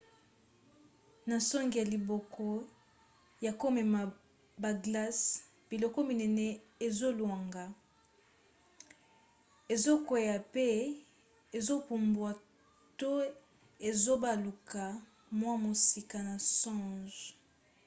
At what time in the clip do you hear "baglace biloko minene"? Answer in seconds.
4.63-6.45